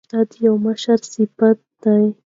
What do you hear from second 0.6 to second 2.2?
مشر صفت دی.